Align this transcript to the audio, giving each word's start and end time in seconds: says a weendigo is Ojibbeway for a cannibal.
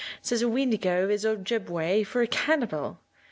says 0.19 0.41
a 0.41 0.47
weendigo 0.49 1.07
is 1.11 1.23
Ojibbeway 1.23 2.03
for 2.03 2.23
a 2.23 2.27
cannibal. 2.27 2.97